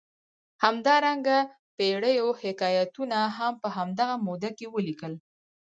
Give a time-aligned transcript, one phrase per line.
[0.63, 1.37] همدارنګه
[1.75, 5.13] پېړیو حکایتونه هم په همدغه موده کې ولیکل.